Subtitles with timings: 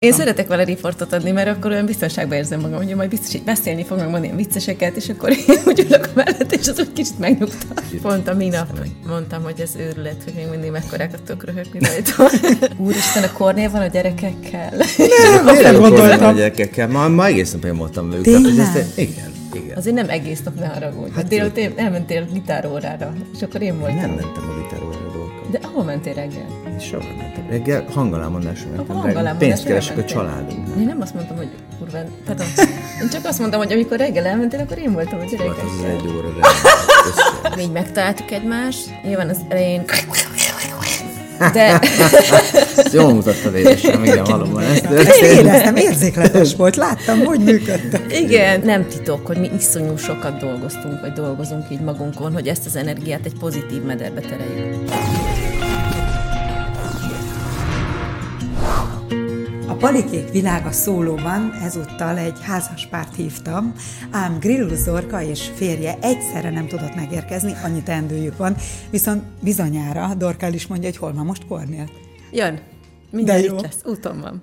[0.00, 3.42] Én szeretek vele riportot adni, mert akkor olyan biztonságban érzem magam, hogy majd biztos, hogy
[3.42, 7.18] beszélni fog, meg mondani vicceseket, és akkor én úgy ülök mellett, és az úgy kicsit
[7.18, 7.66] megnyugta.
[8.02, 8.66] Pont a minap
[9.06, 12.30] mondtam, hogy ez őrület, hogy még mindig mekkorákat tudok röhögni rajta.
[12.76, 14.72] Úristen, a Kornél van a gyerekekkel.
[15.44, 16.28] Nem, nem gondoltam.
[16.28, 16.88] A gyerekekkel.
[16.88, 18.24] Ma, ma egész nap én voltam velük.
[18.24, 19.32] Tehát, hogy ezt, igen.
[19.52, 19.76] Igen.
[19.76, 21.10] Azért nem egész nap, ne haragudj.
[21.14, 23.98] Hát Délután elmentél gitárórára, és akkor én voltam.
[24.00, 25.07] Nem mentem a gitárórára.
[25.50, 26.46] De ahol mentél reggel?
[26.80, 27.46] Soha nem mentem.
[27.48, 29.36] Reggel hangalámondásra mentem.
[29.38, 30.66] Pénzt keresek a családunk.
[30.78, 31.48] Én nem azt mondtam, hogy
[31.78, 31.98] kurva.
[32.24, 32.42] Tehát
[33.02, 35.54] én csak azt mondtam, hogy amikor reggel elmentél, akkor én voltam a gyerekekkel.
[35.54, 36.28] Hát az egy óra
[37.42, 37.58] reggel.
[37.58, 39.02] Így megtaláltuk egymást.
[39.02, 39.84] Nyilván az elején
[41.52, 41.80] de...
[42.76, 44.62] Ezt jól mutatta édesem, igen, valóban.
[44.62, 48.18] Ezt, ezt én éreztem, érzékletes volt, láttam, hogy működtek.
[48.20, 52.76] Igen, nem titok, hogy mi iszonyú sokat dolgoztunk, vagy dolgozunk így magunkon, hogy ezt az
[52.76, 54.76] energiát egy pozitív mederbe tereljük.
[59.78, 63.74] Palikék világa szólóban ezúttal egy házaspárt hívtam,
[64.10, 68.56] ám Grillus Zorka és férje egyszerre nem tudott megérkezni, annyi teendőjük van,
[68.90, 71.90] viszont bizonyára Dorkál is mondja, hogy hol van most Kornél.
[72.32, 72.60] Jön.
[73.10, 73.80] Minden itt lesz.
[73.84, 74.42] Úton van.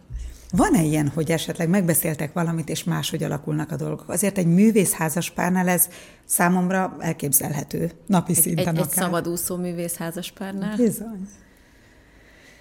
[0.51, 4.09] Van-e ilyen, hogy esetleg megbeszéltek valamit, és máshogy alakulnak a dolgok?
[4.09, 5.87] Azért egy művész házaspárnál ez
[6.25, 8.91] számomra elképzelhető, napi egy, szinten egy, akár.
[8.91, 10.75] egy szabadúszó művész házaspárnál.
[10.75, 11.27] Bizony.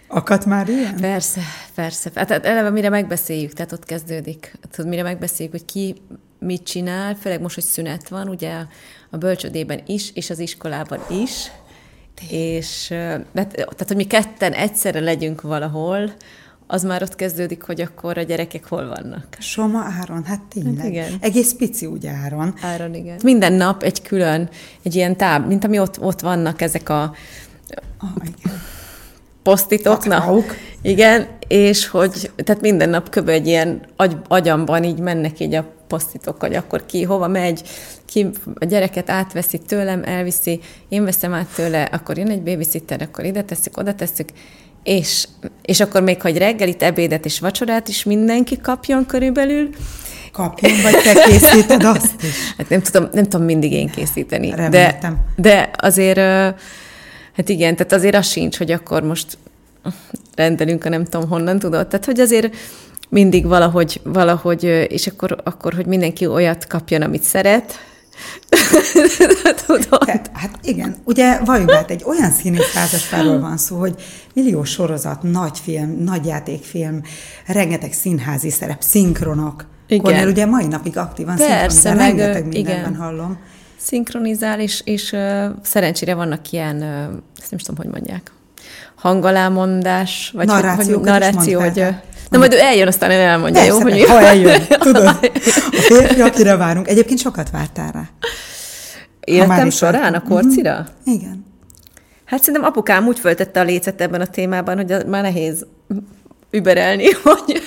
[0.06, 0.96] Akadt már ilyen?
[0.96, 1.40] Persze,
[1.74, 2.10] persze.
[2.14, 4.58] Hát eleve mire megbeszéljük, tehát ott kezdődik.
[4.70, 5.94] Tehát mire megbeszéljük, hogy ki
[6.38, 8.52] mit csinál, főleg most, hogy szünet van, ugye
[9.10, 11.50] a bölcsödében is, és az iskolában is.
[12.30, 12.86] És
[13.32, 16.12] tehát, hogy mi ketten egyszerre legyünk valahol,
[16.66, 19.36] az már ott kezdődik, hogy akkor a gyerekek hol vannak.
[19.38, 20.76] Soma Áron, hát tényleg.
[20.76, 21.12] Hát igen.
[21.20, 22.54] Egész pici ugye Áron.
[22.62, 23.18] Áron, igen.
[23.22, 24.48] Minden nap egy külön,
[24.82, 27.14] egy ilyen táb, mint ami ott, ott vannak ezek a
[28.00, 28.60] oh, igen
[29.44, 30.44] posztitok, na,
[30.82, 33.28] igen, és hogy tehát minden nap kb.
[33.28, 37.62] egy ilyen agy, agyamban így mennek így a posztitok, hogy akkor ki hova megy,
[38.04, 43.24] ki a gyereket átveszi tőlem, elviszi, én veszem át tőle, akkor jön egy babysitter, akkor
[43.24, 44.28] ide tesszük, oda tesszük,
[44.82, 45.28] és,
[45.62, 49.68] és akkor még, hogy reggelit, ebédet és vacsorát is mindenki kapjon körülbelül,
[50.32, 52.34] kapjon, vagy te készíted azt is?
[52.58, 54.50] Hát nem tudom, nem tudom mindig én készíteni.
[54.50, 55.20] Reméltem.
[55.36, 56.20] De, de azért
[57.36, 59.38] Hát igen, tehát azért az sincs, hogy akkor most
[60.34, 61.86] rendelünk, a nem tudom honnan tudod.
[61.86, 62.56] Tehát, hogy azért
[63.08, 67.78] mindig valahogy, valahogy és akkor, akkor, hogy mindenki olyat kapjon, amit szeret,
[69.66, 70.08] Tudod?
[70.08, 73.94] Hát, hát igen, ugye valljuk át, egy olyan színész házaspárról van szó, hogy
[74.32, 77.02] millió sorozat, nagy film, nagy játékfilm,
[77.46, 79.66] rengeteg színházi szerep, szinkronok.
[79.86, 80.02] Igen.
[80.02, 82.96] Cornel ugye mai napig aktívan Persze, meg, rengeteg mindenben igen.
[82.96, 83.38] hallom
[83.84, 86.82] szinkronizál, és, és uh, szerencsére vannak ilyen, uh,
[87.40, 88.32] ezt nem is tudom, hogy mondják,
[88.94, 91.88] hangalámondás, vagy narráció, hogy, narráció, hogy, uh,
[92.28, 93.90] Na majd ő eljön, aztán ő elmondja, Persze, jó?
[93.90, 95.06] Hogy ha eljön, tudod.
[95.06, 95.16] A
[95.70, 96.88] férfi, akire várunk.
[96.88, 98.08] Egyébként sokat vártál rá.
[99.20, 100.72] Életem során a korcira?
[100.72, 101.18] Mm-hmm.
[101.20, 101.44] Igen.
[102.24, 105.66] Hát szerintem apukám úgy föltette a lécet ebben a témában, hogy már nehéz
[106.54, 107.62] überelni, hogy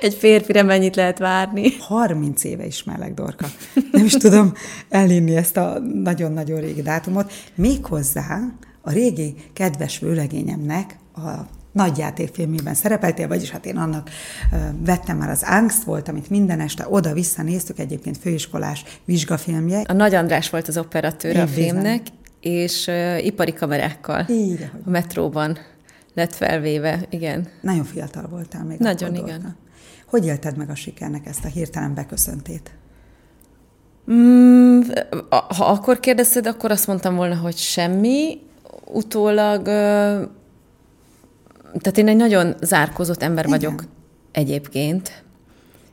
[0.00, 1.76] egy férfire mennyit lehet várni.
[1.78, 3.46] 30 éve ismerlek, Dorka.
[3.92, 4.52] Nem is tudom
[4.88, 7.32] elinni ezt a nagyon-nagyon régi dátumot.
[7.54, 8.40] Méghozzá
[8.80, 11.30] a régi kedves vőlegényemnek a
[11.72, 14.10] nagy játékfilmében szerepeltél, vagyis hát én annak
[14.84, 19.80] vettem már az Angst volt, amit minden este oda-vissza néztük, egyébként főiskolás vizsgafilmje.
[19.88, 22.02] A Nagy András volt az operatőr a filmnek,
[22.40, 25.58] és uh, ipari kamerákkal Igen, a metróban
[26.14, 27.48] lett felvéve, igen.
[27.60, 28.78] Nagyon fiatal voltál még.
[28.78, 29.40] Nagyon, igen.
[29.40, 29.56] Dolga.
[30.06, 32.70] Hogy élted meg a sikernek ezt a hirtelen beköszöntét?
[34.12, 34.80] Mm,
[35.30, 38.40] ha akkor kérdezted, akkor azt mondtam volna, hogy semmi.
[38.84, 39.62] Utólag,
[41.78, 43.58] tehát én egy nagyon zárkózott ember Igen.
[43.58, 43.84] vagyok
[44.32, 45.24] egyébként,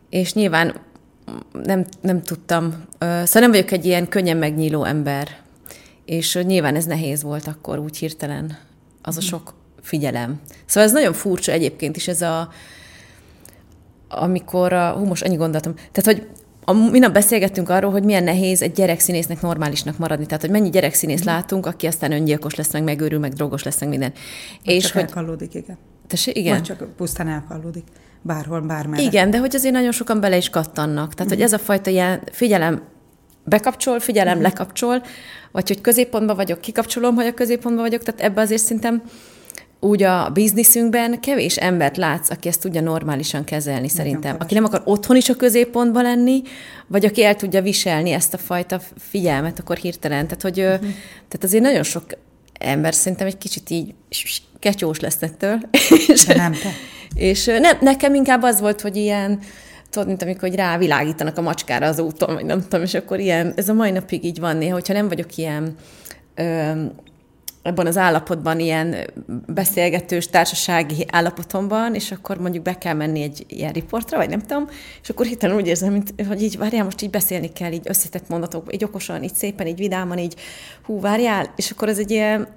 [0.10, 0.76] és nyilván
[1.64, 5.28] nem, nem tudtam, szóval nem vagyok egy ilyen könnyen megnyíló ember,
[6.06, 8.58] és nyilván ez nehéz volt akkor úgy hirtelen,
[9.02, 9.28] az a mhm.
[9.28, 10.40] sok figyelem.
[10.66, 12.50] Szóval ez nagyon furcsa egyébként is ez a,
[14.10, 16.28] amikor, a, hú, most annyi gondolatom, tehát, hogy
[16.70, 20.26] a, minap beszélgettünk arról, hogy milyen nehéz egy gyerekszínésznek normálisnak maradni.
[20.26, 21.26] Tehát, hogy mennyi gyerekszínész mm.
[21.26, 24.14] látunk, aki aztán öngyilkos lesz, meg megőrül, meg drogos lesz, meg minden.
[24.66, 25.02] Vagy és csak hogy...
[25.02, 25.78] elkallódik, igen.
[26.08, 26.54] Tessék, igen.
[26.54, 27.84] Vagy csak pusztán elkallódik.
[28.22, 29.04] Bárhol, bármerre.
[29.04, 31.14] Igen, de hogy azért nagyon sokan bele is kattannak.
[31.14, 31.36] Tehát, mm.
[31.36, 32.82] hogy ez a fajta ilyen figyelem
[33.46, 34.42] bekapcsol, figyelem mm.
[34.42, 35.04] lekapcsol,
[35.52, 39.02] vagy hogy középpontban vagyok, kikapcsolom, hogy a középpontban vagyok, tehát ebbe azért szerintem
[39.80, 44.36] úgy a bizniszünkben kevés embert látsz, aki ezt tudja normálisan kezelni, Nagyon szerintem.
[44.40, 46.42] Aki nem akar otthon is a középpontban lenni,
[46.88, 50.28] vagy aki el tudja viselni ezt a fajta figyelmet, akkor hirtelen.
[50.28, 50.80] Tehát, hogy, uh-huh.
[51.28, 52.04] tehát azért nagyon sok
[52.60, 53.94] ember szerintem egy kicsit így
[54.60, 55.60] ketyós lesz ettől.
[56.28, 56.70] De nem te.
[57.14, 59.40] És nem, nekem inkább az volt, hogy ilyen,
[59.90, 63.54] tudod, mint amikor hogy rávilágítanak a macskára az úton, vagy nem tudom, és akkor ilyen,
[63.56, 65.76] ez a mai napig így van néha, hogyha nem vagyok ilyen
[67.64, 68.96] abban az állapotban, ilyen
[69.46, 74.68] beszélgetős, társasági állapotomban, és akkor mondjuk be kell menni egy ilyen riportra, vagy nem tudom,
[75.02, 78.30] és akkor hirtelen úgy érzem, mint, hogy így várjál, most így beszélni kell, így összetett
[78.30, 80.36] mondatok, így okosan, így szépen, így vidáman, így
[80.84, 82.48] hú, várjál, és akkor ez egy ilyen...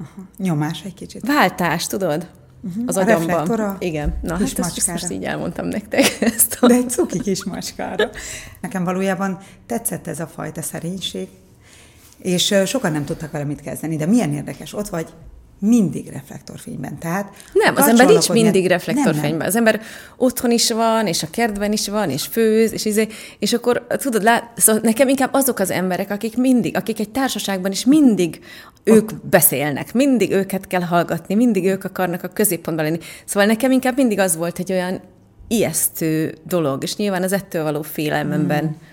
[0.00, 0.28] Aha.
[0.38, 1.26] Nyomás egy kicsit.
[1.26, 2.28] Váltás, tudod?
[2.64, 2.84] Uh-huh.
[2.86, 3.26] Az a agyamban.
[3.26, 4.18] reflektora Igen.
[4.22, 6.18] Na, kis hát ezt, ezt most így elmondtam nektek.
[6.36, 6.66] Ezt a...
[6.66, 8.10] De egy cuki kis macskára.
[8.60, 11.28] Nekem valójában tetszett ez a fajta szerénység,
[12.22, 15.06] és sokan nem tudtak vele mit kezdeni, de milyen érdekes, ott vagy
[15.58, 16.98] mindig reflektorfényben.
[16.98, 19.28] Tehát nem, az ember nincs mindig reflektorfényben.
[19.28, 19.46] Nem, nem.
[19.46, 19.80] Az ember
[20.16, 23.08] otthon is van, és a kertben is van, és főz, és izé,
[23.38, 27.70] és akkor tudod, lát, szóval nekem inkább azok az emberek, akik mindig, akik egy társaságban
[27.70, 28.40] is mindig
[28.84, 29.26] ők Ott.
[29.26, 32.98] beszélnek, mindig őket kell hallgatni, mindig ők akarnak a középpontban lenni.
[33.24, 35.00] Szóval nekem inkább mindig az volt egy olyan
[35.48, 38.90] ijesztő dolog, és nyilván az ettől való félelmemben hmm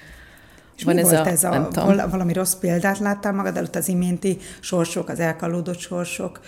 [0.80, 2.10] és van mi ez volt a, ez a, nem tudom.
[2.10, 6.40] valami rossz példát láttál magad előtt az iménti sorsok, az elkalódott sorsok,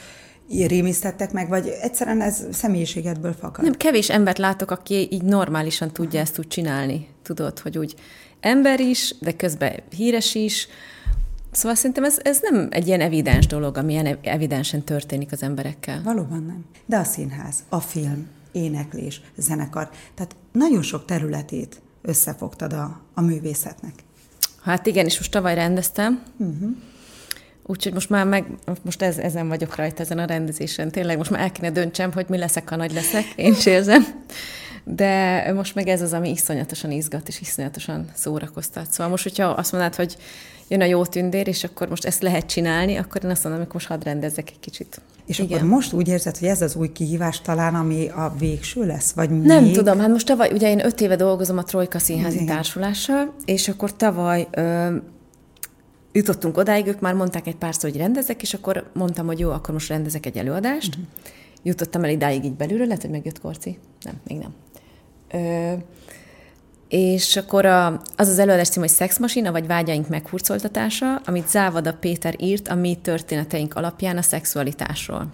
[0.67, 3.63] rémisztettek meg, vagy egyszerűen ez személyiségedből fakad?
[3.63, 7.07] Nem, kevés embert látok, aki így normálisan tudja ezt úgy csinálni.
[7.23, 7.95] Tudod, hogy úgy
[8.39, 10.67] ember is, de közben híres is.
[11.51, 16.01] Szóval szerintem ez, ez nem egy ilyen evidens dolog, ami ilyen evidensen történik az emberekkel.
[16.03, 16.65] Valóban nem.
[16.85, 23.93] De a színház, a film, éneklés, zenekar, tehát nagyon sok területét összefogtad a, a művészetnek.
[24.63, 26.23] Hát igen, és most tavaly rendeztem.
[26.37, 26.69] Uh-huh.
[27.65, 28.45] Úgyhogy most már meg,
[28.81, 30.91] most ez, ezen vagyok rajta, ezen a rendezésen.
[30.91, 33.25] Tényleg most már el kéne döntsem, hogy mi leszek, ha nagy leszek.
[33.35, 34.07] Én is érzem.
[34.83, 38.91] De most meg ez az, ami iszonyatosan izgat, és iszonyatosan szórakoztat.
[38.91, 40.17] Szóval most, hogyha azt mondod, hogy
[40.71, 43.73] jön a jó tündér, és akkor most ezt lehet csinálni, akkor én azt mondom, hogy
[43.73, 45.01] most hadd rendezzek egy kicsit.
[45.25, 45.57] És Igen.
[45.57, 49.11] akkor most úgy érzed, hogy ez az új kihívás talán, ami a végső lesz?
[49.11, 49.75] Vagy Nem még?
[49.75, 52.47] tudom, hát most tavaly, ugye én öt éve dolgozom a Trojka Színházi Igen.
[52.55, 54.95] Társulással, és akkor tavaly ö,
[56.11, 59.73] jutottunk odáig, ők már mondták egy párszor, hogy rendezek, és akkor mondtam, hogy jó, akkor
[59.73, 60.95] most rendezek egy előadást.
[60.95, 61.05] Uh-huh.
[61.63, 63.77] Jutottam el idáig így belülről, lehet, hogy megjött Korci?
[64.01, 64.53] Nem, még nem.
[65.31, 65.73] Ö,
[66.91, 72.35] és akkor a, az az előadás cím, hogy Szexmasina, vagy vágyaink meghurcoltatása, amit Závada Péter
[72.37, 75.27] írt a mi történeteink alapján a szexualitásról.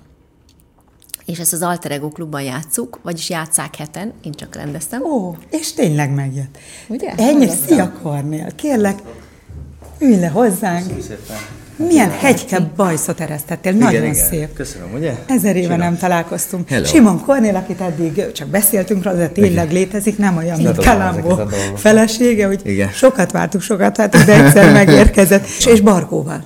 [1.26, 5.04] És ezt az Alter Ego klubban játszuk, vagyis játszák heten, én csak rendeztem.
[5.04, 6.58] Ó, és tényleg megjött.
[6.88, 7.14] Ugye?
[7.16, 9.00] Ennyi, szia Kornél, kérlek,
[10.00, 10.96] ülj le hozzánk.
[10.96, 11.38] Köszönöm szépen.
[11.78, 14.14] Milyen hegyke bajszot eresztettél, igen, nagyon igen.
[14.14, 14.54] szép.
[14.54, 15.14] Köszönöm, ugye?
[15.28, 15.78] Ezer éve Csinál.
[15.78, 16.70] nem találkoztunk.
[16.70, 16.86] Hello.
[16.86, 21.40] Simon Kornél, akit eddig csak beszéltünk róla, de tényleg létezik, nem olyan, mint Kalambó
[21.76, 22.90] felesége, hogy igen.
[22.90, 25.46] sokat vártuk, sokat vártuk, de egyszer megérkezett.
[25.74, 26.44] És Barkóval.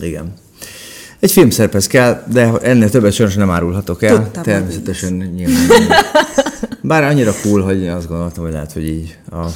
[0.00, 0.34] Igen.
[1.20, 4.14] Egy filmszerpez kell, de ennél többet sajnos nem árulhatok el.
[4.14, 5.56] Tudtam, Természetesen nyilván.
[6.80, 9.46] Bár annyira cool, hogy azt gondoltam, hogy lehet, hogy így a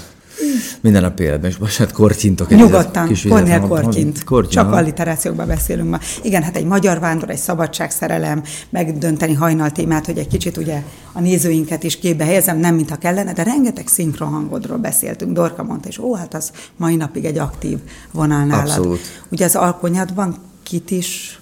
[0.80, 2.48] minden nap életben, és bocsánat, kortyintok.
[2.48, 4.24] Nyugodtan, Kornél kortyint.
[4.24, 4.52] kortyint.
[4.52, 5.98] Csak alliterációkban beszélünk ma.
[6.22, 10.82] Igen, hát egy magyar vándor, egy szabadságszerelem, megdönteni hajnal témát, hogy egy kicsit ugye
[11.12, 13.86] a nézőinket is képbe helyezem, nem mintha kellene, de rengeteg
[14.18, 15.32] hangodról beszéltünk.
[15.32, 17.78] Dorka mondta, és ó, hát az mai napig egy aktív
[18.12, 18.68] vonal nálad.
[18.68, 19.00] Abszolút.
[19.28, 21.37] Ugye az alkonyatban kit is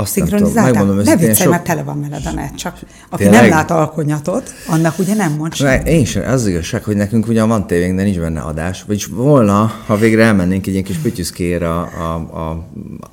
[0.00, 0.84] azt Szinkronizáltál?
[0.84, 1.50] Ne viccelj, sok...
[1.50, 3.40] mert tele van veled a net, csak aki Tényleg?
[3.40, 5.86] nem lát alkonyatot, annak ugye nem mond semmit.
[5.86, 8.82] Én sem, az igazság, hogy nekünk ugyan van tévénk, de nincs benne adás.
[8.82, 12.66] Vagyis volna, ha végre elmennénk egy ilyen kis pütyüszkér a, a, a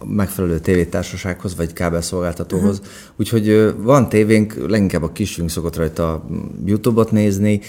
[0.05, 2.77] megfelelő tévétársasághoz, vagy kábelszolgáltatóhoz.
[2.77, 2.93] Uh-huh.
[3.15, 6.25] Úgyhogy van tévénk, leginkább a kisünk szokott rajta
[6.65, 7.61] YouTube-ot nézni,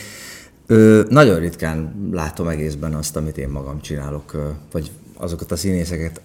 [0.70, 4.90] Ö, nagyon ritkán látom egészben azt, amit én magam csinálok, vagy
[5.20, 6.20] azokat a színészeket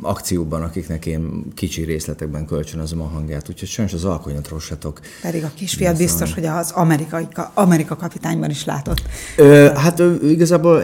[0.00, 5.00] akcióban, akiknek én kicsi részletekben kölcsönözöm a hangját, úgyhogy sajnos az alkonyat rossatok.
[5.22, 9.02] Pedig a kisfiat biztos, hogy az amerikai, Amerika kapitányban is látott.
[9.36, 10.76] Ö, hát ő, igazából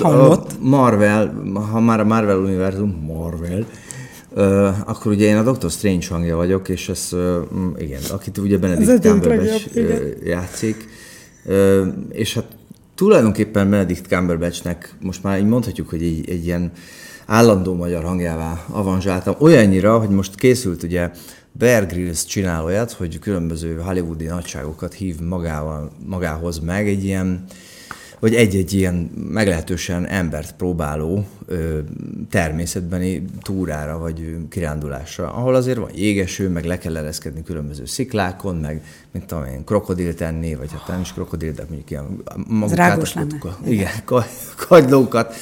[0.00, 3.66] a, a Marvel, ha már a Marvel univerzum, Marvel,
[4.36, 7.36] Uh, akkor ugye én a Doctor Strange hangja vagyok, és ez, uh,
[7.78, 9.68] igen, akit ugye Benedict Cumberbatch
[10.24, 10.88] játszik,
[11.44, 12.46] uh, és hát
[12.94, 16.72] tulajdonképpen Benedict Cumberbatchnek most már így mondhatjuk, hogy egy, egy ilyen
[17.26, 19.34] állandó magyar hangjává avanzsáltam.
[19.38, 21.10] Olyannyira, hogy most készült ugye
[21.58, 27.44] Bear Grylls csinál olyat, hogy különböző hollywoodi nagyságokat hív magával, magához meg egy ilyen,
[28.18, 28.94] vagy egy-egy ilyen
[29.28, 31.78] meglehetősen embert próbáló ö,
[32.30, 38.84] természetbeni túrára vagy kirándulásra, ahol azért van jégeső, meg le kell ereszkedni különböző sziklákon, meg
[39.12, 43.92] mint tudom én, krokodilt enni, vagy hát nem is krokodil, de mondjuk ilyen magukat, igen,
[44.68, 45.34] kagylókat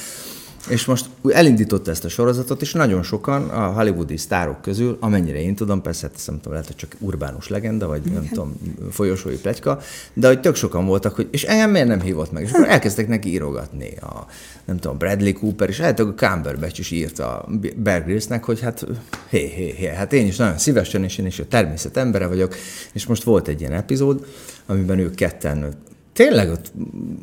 [0.69, 5.55] És most elindította ezt a sorozatot, és nagyon sokan a hollywoodi sztárok közül, amennyire én
[5.55, 8.53] tudom, persze hát nem tudom, lehet, hogy csak urbánus legenda, vagy nem tudom,
[8.91, 9.79] folyosói plegyka,
[10.13, 12.43] de hogy tök sokan voltak, hogy és engem miért nem hívott meg?
[12.43, 14.25] És akkor elkezdtek neki írogatni a,
[14.65, 18.85] nem tudom, Bradley Cooper, és lehet, a Cumberbatch is írta Bear Grylls-nek, hogy hát
[19.29, 22.55] hé, hé, hé, hát én is nagyon szívesen, és én is a természet embere vagyok,
[22.93, 24.25] és most volt egy ilyen epizód,
[24.65, 25.73] amiben ők ketten
[26.13, 26.71] tényleg ott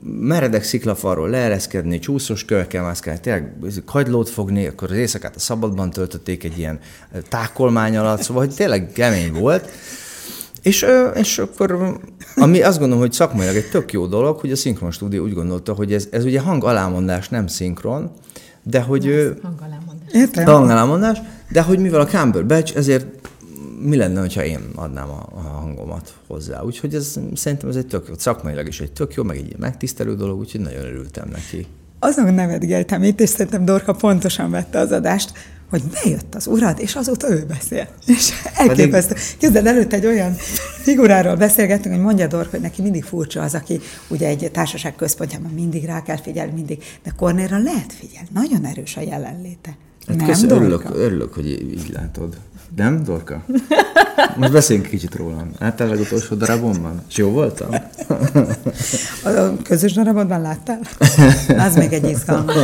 [0.05, 3.55] meredek sziklafarról leereszkedni, csúszós kövekkel mászkálni, tényleg
[3.87, 6.79] hagylót fogni, akkor az éjszakát a szabadban töltötték egy ilyen
[7.29, 9.71] tákolmány alatt, szóval hogy tényleg kemény volt.
[10.63, 11.99] És, és akkor,
[12.37, 15.73] ami azt gondolom, hogy szakmailag egy tök jó dolog, hogy a Szinkron Stúdió úgy gondolta,
[15.73, 18.11] hogy ez, ez ugye hangalámondás, nem szinkron,
[18.63, 19.05] de hogy...
[19.43, 20.13] Hangalámondás.
[20.13, 20.45] Értem.
[20.45, 21.19] Hangalámondás,
[21.49, 23.20] de hogy mivel a Cumberbatch, ezért
[23.83, 26.63] mi lenne, ha én adnám a, a hangomat hozzá.
[26.63, 30.15] Úgyhogy ez szerintem ez egy tök jó, szakmailag is egy tök jó, meg egy megtisztelő
[30.15, 31.67] dolog, úgyhogy nagyon örültem neki.
[31.99, 35.33] Azon nevetgéltem itt, és szerintem Dorka pontosan vette az adást,
[35.71, 37.89] hogy bejött az urad, és azóta ő beszél.
[38.07, 39.15] És elképesztő.
[39.39, 40.35] Képzeld, előtt egy olyan
[40.83, 45.51] figuráról beszélgettünk, hogy mondja Dork, hogy neki mindig furcsa az, aki ugye egy társaság központjában
[45.51, 48.29] mindig rá kell figyelni, mindig, de Kornélra lehet figyelni.
[48.33, 49.77] Nagyon erős a jelenléte.
[50.07, 52.37] Hát Nem, köszön, örülök, örülök, hogy így látod.
[52.81, 53.45] Nem, Dorka?
[54.37, 55.51] Most beszéljünk kicsit rólam.
[55.59, 57.03] Láttál a legutolsó darabomban?
[57.09, 57.69] És jó voltam?
[59.25, 60.81] A közös darabodban láttál?
[61.67, 62.55] Az még egy izgalmas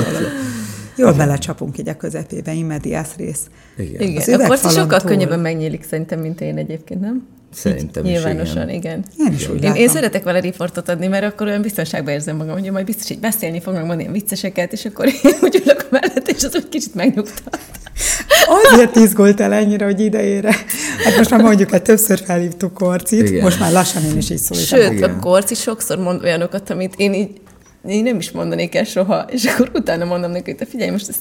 [0.97, 3.41] Jól belecsapunk így a közepébe, immediás rész.
[3.77, 4.01] Igen.
[4.01, 4.41] igen.
[4.41, 7.27] Akkor sokkal könnyebben megnyílik szerintem, mint én egyébként, nem?
[7.53, 9.05] Szerintem is, Nyilvánosan, igen.
[9.15, 9.27] igen.
[9.27, 12.59] Én is úgy én, én szeretek vele riportot adni, mert akkor olyan biztonságban érzem magam,
[12.59, 16.29] hogy majd biztos, hogy beszélni fognak mondani ilyen vicceseket, és akkor én úgy ülök mellett,
[16.29, 17.59] és az úgy kicsit megnyugtat.
[18.73, 20.51] Azért izgult el ennyire, hogy idejére.
[21.05, 23.43] Hát most már mondjuk, hogy többször felhívtuk Korcit, Igen.
[23.43, 24.79] most már lassan én is így szólítom.
[24.79, 25.11] Sőt, Igen.
[25.11, 27.31] a Korci sokszor mond olyanokat, amit én így
[27.89, 31.09] én nem is mondanék el soha, és akkor utána mondom neki, hogy te figyelj, most
[31.09, 31.21] ezt...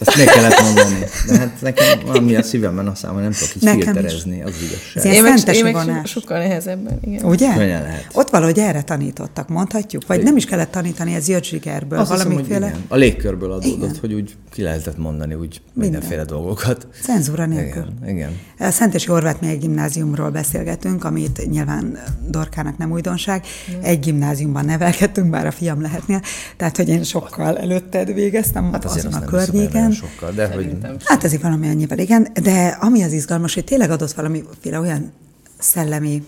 [0.00, 0.98] Ezt még kellett mondani.
[1.28, 5.12] De hát nekem valami a szívemben azt hogy nem tudok így filterezni, az igazság.
[5.12, 7.24] Én meg, én meg sokkal nehezebben, igen.
[7.24, 7.54] Ugye?
[7.54, 8.06] Könnyen lehet.
[8.12, 10.06] Ott valahogy erre tanítottak, mondhatjuk?
[10.06, 12.66] Vagy nem is kellett tanítani, ez jött zsigerből, azt valamiféle...
[12.66, 13.96] Hiszem, A légkörből adódott, igen.
[14.00, 16.36] hogy úgy ki lehetett mondani úgy mindenféle Minden.
[16.36, 16.86] dolgokat.
[17.02, 17.86] Cenzúra nélkül.
[18.02, 18.30] Igen, igen.
[18.58, 23.44] A Szentesi Horváth gimnáziumról beszélgetünk, amit nyilván Dorkának nem újdonság.
[23.82, 26.22] Egy gimnáziumban nevelkedtünk, bár a fiam lehetnél.
[26.56, 29.92] Tehát, hogy én sokkal előtted végeztem hát azon a környéken.
[29.92, 30.76] Sokkal, de hogy...
[31.04, 32.28] Hát ez valami annyival, igen.
[32.42, 35.12] De ami az izgalmas, hogy tényleg adott valamiféle olyan
[35.58, 36.22] szellemi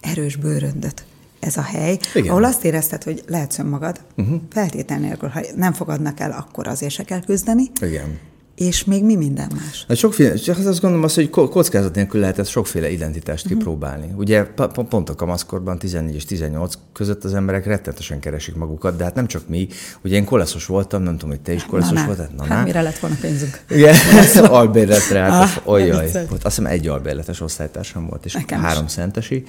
[0.00, 1.04] erős bőröndöt
[1.40, 2.30] ez a hely, Igen.
[2.30, 4.40] ahol azt érezted, hogy lehetsz önmagad, uh-huh.
[4.50, 7.70] feltétel nélkül, ha nem fogadnak el, akkor azért se kell küzdeni.
[7.80, 8.18] Igen
[8.54, 9.84] és még mi minden más.
[9.88, 13.58] Hát sokféle, csak azt gondolom azt, hogy kockázat nélkül lehetett sokféle identitást uh-huh.
[13.58, 14.12] kipróbálni.
[14.16, 14.44] Ugye
[14.88, 19.26] pont a kamaszkorban 14 és 18 között az emberek rettetesen keresik magukat, de hát nem
[19.26, 19.68] csak mi.
[20.04, 22.30] Ugye én koleszos voltam, nem tudom, hogy te is koleszos na, voltál.
[22.36, 23.60] Na, hát mire lett volna pénzünk?
[23.70, 23.94] Igen,
[24.60, 26.04] albérletre, hát ah, olyaj.
[26.14, 28.90] Azt hiszem egy albérletes osztálytársam volt, és Nekem három is.
[28.90, 29.44] szentesi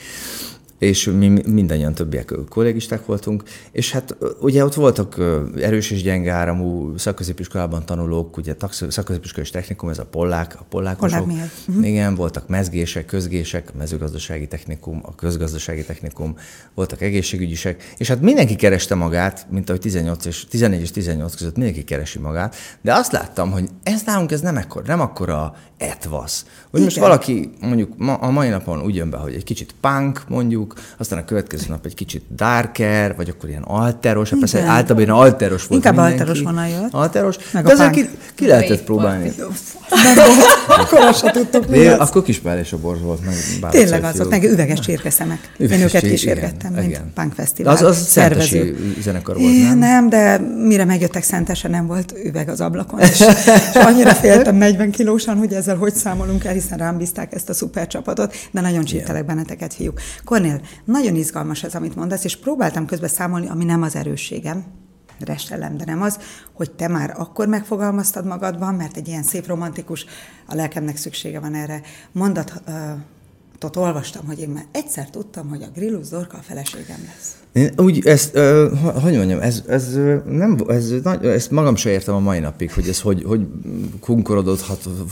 [0.84, 5.16] és mi mindannyian többiek kollégisták voltunk, és hát ugye ott voltak
[5.62, 8.56] erős és gyenge áramú szakközépiskolában tanulók, ugye
[8.90, 11.28] szakközépiskolai technikum, ez a pollák, a pollákosok.
[11.28, 11.88] Pollák uh-huh.
[11.88, 16.36] Igen, voltak mezgések, közgések, mezőgazdasági technikum, a közgazdasági technikum,
[16.74, 21.56] voltak egészségügyisek, és hát mindenki kereste magát, mint ahogy 18 és, 14 és 18 között
[21.56, 26.46] mindenki keresi magát, de azt láttam, hogy ez nálunk ez nem ekkor, nem akkora etvasz.
[26.72, 26.84] Hogy Igen.
[26.84, 30.74] most valaki mondjuk ma, a mai napon úgy jön be, hogy egy kicsit punk mondjuk,
[30.98, 35.16] aztán a következő nap egy kicsit darker, vagy akkor ilyen alteros, hát persze általában ilyen
[35.16, 36.20] alteros volt Inkább mindenki.
[36.20, 36.94] alteros vonal jött.
[36.94, 39.32] Alteros, Meg de azért ki, ki lehetett próbálni.
[40.68, 42.10] Akkor azt se tudtuk, mi az.
[42.10, 43.72] Akkor Kispál és a borz volt meg.
[43.72, 45.54] Tényleg az volt, meg üveges csirkeszemek.
[45.58, 47.74] Én őket kísérgettem, mint punk fesztivál.
[47.74, 49.78] Az, az szentesi zenekar volt, nem?
[49.78, 50.38] Nem, de
[50.68, 55.54] mire megjöttek szentesen, nem volt üveg az ablakon, és, és annyira féltem 40 kilósan, hogy
[55.54, 59.74] ezzel hogy számolunk el, hiszen rám bízták ezt a szuper csapatot, de nagyon csíptelek benneteket,
[59.74, 60.00] fiúk.
[60.24, 64.66] Kornél, nagyon izgalmas ez, amit mondasz, és próbáltam közben számolni, ami nem az erősségem,
[65.20, 66.20] restellem, de nem az,
[66.54, 70.06] hogy te már akkor megfogalmaztad magadban, mert egy ilyen szép romantikus,
[70.48, 72.62] a lelkemnek szüksége van erre, mondat,
[73.76, 77.43] olvastam, hogy én már egyszer tudtam, hogy a Grillus Dorka a feleségem lesz.
[77.54, 79.94] Én úgy, ezt, uh, hogy mondjam, ez, ez,
[80.26, 83.48] nem, ez, nagy, ezt magam sem értem a mai napig, hogy ez hogy, hogy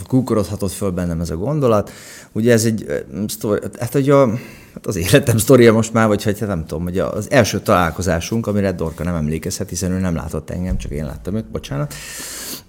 [0.06, 1.90] kunkorodhatott föl bennem ez a gondolat.
[2.32, 4.32] Ugye ez egy sztori, hát hogy a,
[4.74, 8.72] hát az életem sztoria most már, vagy hát nem tudom, hogy az első találkozásunk, amire
[8.72, 11.94] Dorka nem emlékezhet, hiszen ő nem látott engem, csak én láttam őt, bocsánat.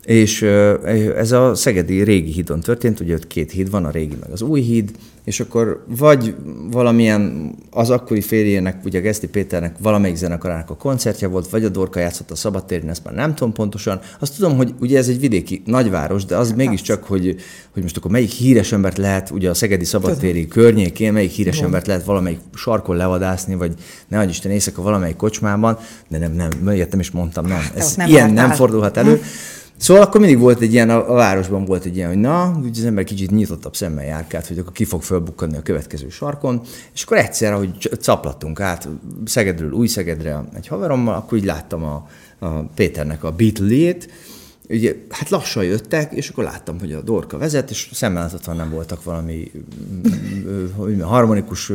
[0.06, 0.42] És
[1.18, 4.42] ez a Szegedi régi hídon történt, ugye ott két híd van, a régi meg az
[4.42, 4.92] új híd,
[5.24, 6.36] és akkor vagy
[6.72, 12.00] valamilyen az akkori férjének, ugye Geszti Péternek valamelyik zenekarának a koncertje volt, vagy a Dorka
[12.00, 14.00] játszott a szabadtéren, ezt már nem tudom pontosan.
[14.20, 17.36] Azt tudom, hogy ugye ez egy vidéki nagyváros, de az hát mégiscsak, hogy,
[17.74, 21.88] hogy most akkor melyik híres embert lehet, ugye a Szegedi szabadtéri környékén, melyik híres embert
[21.88, 23.74] lehet valamelyik sarkon levadászni, vagy
[24.08, 27.58] ne adj Isten éjszaka valamelyik kocsmában, de nem, nem, értem is mondtam, nem.
[27.58, 29.16] Hát ez nem ilyen nem fordulhat elő.
[29.16, 29.24] Hm.
[29.78, 32.78] Szóval akkor mindig volt egy ilyen, a, a városban volt egy ilyen, hogy na, úgy
[32.78, 36.62] az ember kicsit nyitottabb szemmel járkált, hogy akkor ki fog fölbukkani a következő sarkon,
[36.94, 38.88] és akkor egyszer, ahogy caplattunk át
[39.26, 42.08] Szegedről új Szegedre egy haverommal, akkor így láttam a,
[42.40, 44.10] a Péternek a Beatle-ét,
[44.70, 49.04] ugye, hát lassan jöttek, és akkor láttam, hogy a Dorka vezet, és szemmel nem voltak
[49.04, 49.52] valami
[51.02, 51.72] harmonikus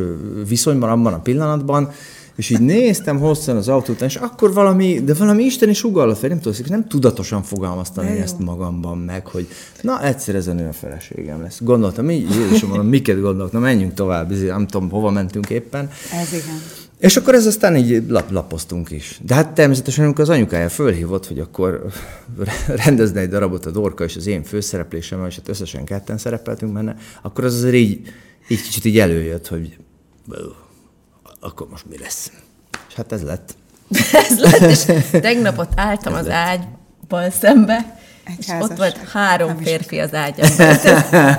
[0.47, 1.91] viszonyban abban a pillanatban,
[2.35, 6.57] és így néztem hosszan az autót, és akkor valami, de valami isteni sugallat, nem tudom,
[6.67, 9.47] nem tudatosan fogalmaztam én ezt magamban meg, hogy
[9.81, 11.59] na egyszer ez a feleségem lesz.
[11.61, 15.89] Gondoltam így, Jézusom, mondom, miket gondoltam, menjünk tovább, nem tudom, hova mentünk éppen.
[16.21, 16.78] Ez igen.
[16.99, 19.19] És akkor ez aztán így lap, lapoztunk is.
[19.23, 21.85] De hát természetesen, amikor az anyukája fölhívott, hogy akkor
[22.85, 26.95] rendezne egy darabot a Dorka és az én főszereplésemmel, és hát összesen ketten szerepeltünk benne,
[27.21, 28.01] akkor az azért így,
[28.47, 29.77] így kicsit így előjött, hogy
[31.39, 32.31] akkor most mi lesz?
[32.89, 33.55] És hát ez lett.
[34.29, 34.85] ez lett, és
[35.21, 40.49] tegnap ott álltam ez az ágyban szembe, egy és ott volt három férfi az ágyban.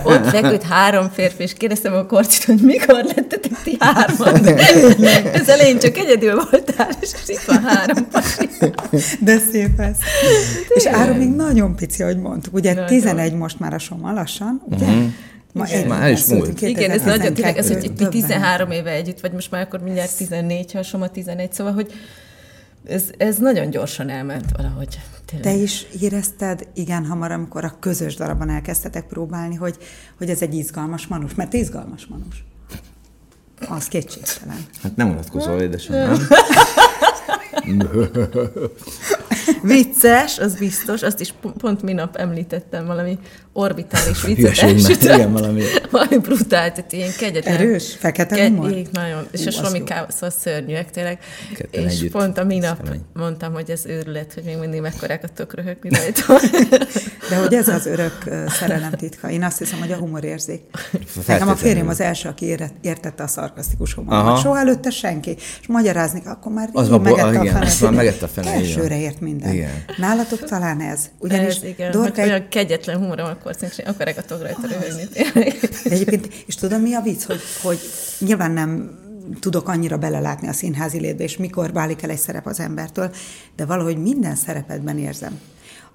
[0.02, 4.46] ott feküdt három férfi, és kérdeztem a korcit, hogy mikor lettetek ti hárman.
[5.40, 8.48] ez elején csak egyedül voltál, és itt van három pasi.
[9.20, 9.96] De szép ez.
[10.68, 12.54] És Áron még nagyon pici, ahogy mondtuk.
[12.54, 12.86] Ugye nagyon.
[12.86, 14.86] 11 most már a Soma lassan, ugye?
[14.86, 15.08] Uh-huh.
[15.52, 15.86] Ma Igen.
[15.86, 16.60] Már el is múlt.
[16.60, 20.16] Igen, ez nagyon tényleg, ez, hogy itt 13 éve együtt, vagy most már akkor mindjárt
[20.16, 21.92] 14, ha Soma 11, szóval, hogy
[22.84, 25.00] ez, ez nagyon gyorsan elment valahogy.
[25.24, 25.52] Tényleg.
[25.52, 29.76] Te is érezted, igen, hamar, amikor a közös darabban elkezdtetek próbálni, hogy,
[30.18, 32.44] hogy ez egy izgalmas manus, mert izgalmas manus.
[33.68, 34.66] Az kétségtelen.
[34.82, 36.18] Hát nem unatkozol, édesem, nem?
[39.62, 43.18] Vicces, az biztos, azt is pont minap említettem, valami
[43.52, 45.62] orbitális viccet Igen, valami.
[45.90, 47.54] valami brutál, tehát ilyen kegyetlen.
[47.54, 48.70] Erős, fekete ke- humor?
[48.70, 51.18] Ég, nagyon, és a Somi szóval szörnyűek tényleg.
[51.54, 52.12] Ketten és együtt.
[52.12, 56.40] pont a minap mondtam, hogy ez őrület, hogy még mindig mekkorákat tudok röhögni rajta.
[57.30, 59.30] De hogy ez az örök szerelem titka.
[59.30, 60.62] Én azt hiszem, hogy a humorérzék.
[61.26, 64.40] Nekem a férjem az első, aki értette a szarkasztikus humorot.
[64.40, 65.36] Soha előtte senki.
[65.60, 67.70] És magyarázni, akkor már az megette a, igen, fene.
[67.80, 68.52] Már megette a fene.
[68.52, 69.52] Elsőre ért minden.
[69.52, 69.84] Igen.
[69.96, 71.10] Nálatok talán ez.
[71.18, 71.90] Ugyanis ez, igen.
[71.90, 72.28] Dorka egy...
[72.28, 75.08] olyan kegyetlen humorom, akkor szintén akarágatok rajta röhögni.
[75.84, 77.78] Egyébként, és tudom, mi a vicc, hogy, hogy
[78.18, 78.98] nyilván nem
[79.40, 83.10] tudok annyira belelátni a színházi létbe, és mikor válik el egy szerep az embertől,
[83.56, 85.40] de valahogy minden szerepedben érzem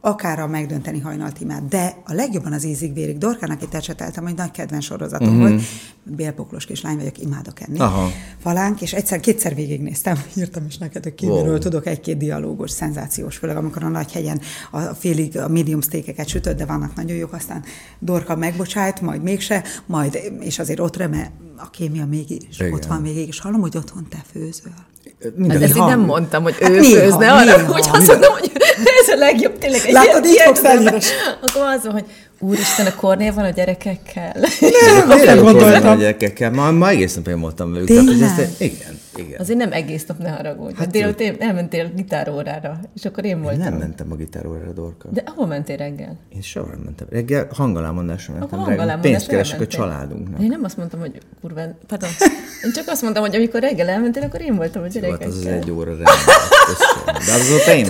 [0.05, 3.17] akár a megdönteni hajnaltimát, de a legjobban az ízig vérik.
[3.17, 5.49] Dorkának itt ecseteltem, hogy nagy kedvenc sorozatom uh-huh.
[5.49, 5.61] volt.
[6.03, 7.79] Bélpoklos kislány vagyok, imádok enni.
[7.79, 8.11] Aha.
[8.39, 11.57] Falánk, és egyszer, kétszer végignéztem, írtam is neked, hogy kívülről wow.
[11.57, 14.41] tudok egy-két dialógus, szenzációs, főleg amikor a nagy hegyen
[14.71, 17.63] a félig a medium steakeket sütött, de vannak nagyon jók, aztán
[17.99, 22.73] Dorka megbocsájt, majd mégse, majd, és azért ott reme, a kémia mégis, Igen.
[22.73, 24.73] ott van végig, és hallom, hogy otthon te főzöl.
[25.35, 28.51] Minden hát ezt nem mondtam, hogy hát ő néha, főzne, arra, hogy azt mondom, hogy
[29.01, 30.61] ez a legjobb, tényleg egy Látod, így fogsz
[31.41, 32.05] Akkor az, hogy
[32.39, 34.35] Úristen, a Kornél van a gyerekekkel.
[35.07, 35.91] Nem, nem gondoltam.
[35.91, 36.51] a gyerekekkel.
[36.51, 37.87] Ma, ma egész nap én voltam velük.
[37.87, 38.17] Tényleg?
[38.17, 39.39] Tehát, ezt, igen, igen.
[39.39, 40.75] Azért nem egész nap, ne haragudj.
[40.75, 43.61] Hát délután elmentél gitárórára, és akkor én voltam.
[43.61, 45.09] Én nem mentem a gitárórára, Dorka.
[45.11, 46.17] De ahol mentél reggel?
[46.29, 47.07] Én soha nem mentem.
[47.09, 48.65] Reggel hangalámondásra mentem.
[48.65, 48.99] Reggel.
[48.99, 50.41] Pénzt keresek a családunknak.
[50.41, 52.09] Én nem azt mondtam, hogy kurván, pardon.
[52.63, 55.27] Én csak azt mondtam, hogy amikor reggel elmentél, akkor én voltam a gyerekekkel.
[55.27, 56.13] Jó, hát az egy óra reggel.
[57.25, 57.87] De azóta én.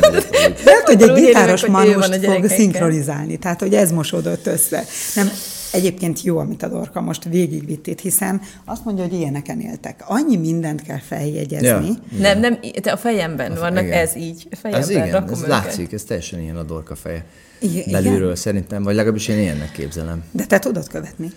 [0.65, 4.83] Lehet, hogy egy gitáros manust fog szinkronizálni, tehát hogy ez mosódott össze.
[5.15, 5.29] Nem,
[5.75, 10.03] Egyébként jó, amit a Dorka most végigvitt itt, hiszen azt mondja, hogy ilyeneken éltek.
[10.07, 11.87] Annyi mindent kell feljegyezni.
[11.87, 13.97] Ja, nem, nem, te a fejemben az, vannak, igen.
[13.97, 14.47] ez így.
[14.51, 17.25] Fejemben ez igen, ez látszik, ez teljesen ilyen a Dorka feje.
[17.59, 17.91] Igen?
[17.91, 20.23] Belülről szerintem, vagy legalábbis én ilyennek képzelem.
[20.31, 21.31] De te tudod követni?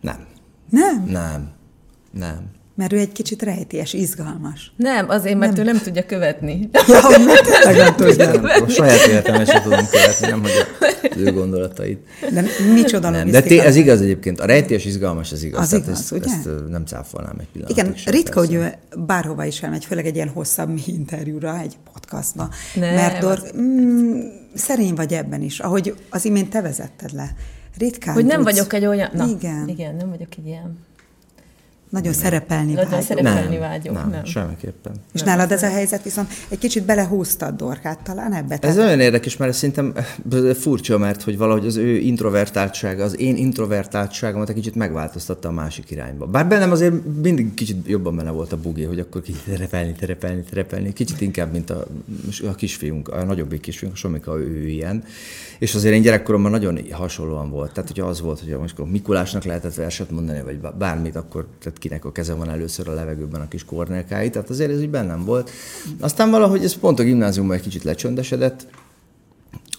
[0.00, 0.26] Nem.
[0.70, 1.04] Nem?
[1.06, 1.50] Nem.
[2.10, 2.50] Nem.
[2.80, 4.72] Mert ő egy kicsit rejtélyes, izgalmas.
[4.76, 5.60] Nem, azért, mert nem.
[5.60, 6.68] ő nem tudja követni.
[6.88, 8.30] Ja, hogy tényleg nem tudja.
[8.64, 10.50] A saját életemben sem tudom követni, nem hogy
[11.10, 11.98] az ő gondolatait.
[12.32, 14.40] De micsoda nem, De té- ez igaz egyébként.
[14.40, 15.60] A rejtélyes, izgalmas, ez igaz.
[15.60, 16.30] Az igaz, ezt, ugye?
[16.30, 17.76] Ezt nem cáfolnám egy pillanat.
[17.76, 18.72] Igen, ritka, hogy ő
[19.06, 22.48] bárhova is elmegy, főleg egy ilyen hosszabb interjúra, egy podcastba.
[22.74, 23.52] Nem, mert Dor, az...
[23.60, 24.20] mm,
[24.54, 27.34] szerény vagy ebben is, ahogy az imént te vezetted le.
[27.78, 28.50] Ritkán Hogy nem tudsz...
[28.52, 29.10] vagyok egy olyan...
[29.12, 29.68] Na, igen.
[29.68, 30.88] Igen, nem vagyok egy ilyen
[31.90, 32.20] Nagyon nem.
[32.20, 33.06] szerepelni Nagyon vágyok.
[33.06, 33.94] szerepelni nem, vágyok.
[33.94, 34.92] Nem, nem, semmiképpen.
[35.12, 38.58] És nem nálad ez a helyzet viszont egy kicsit belehúztad Dorkát talán ebbe?
[38.60, 39.94] Ez nagyon érdekes, mert szerintem
[40.54, 45.90] furcsa, mert hogy valahogy az ő introvertáltsága, az én introvertáltságomat egy kicsit megváltoztatta a másik
[45.90, 46.26] irányba.
[46.26, 50.42] Bár bennem azért mindig kicsit jobban benne volt a bugi, hogy akkor kicsit terepelni, terepelni,
[50.42, 50.92] terepelni.
[50.92, 51.86] Kicsit inkább, mint a,
[52.48, 55.04] a kisfiunk, a nagyobbik kisfiunk, a Somika, ő ilyen.
[55.58, 57.72] És azért én gyerekkoromban nagyon hasonlóan volt.
[57.72, 62.04] Tehát, hogyha az volt, hogy most Mikulásnak lehetett verset mondani, vagy bármit, akkor tehát kinek
[62.04, 64.30] a keze van először a levegőben a kis kornelkái.
[64.30, 65.50] Tehát azért ez így bennem volt.
[66.00, 68.66] Aztán valahogy ez pont a gimnáziumban egy kicsit lecsöndesedett,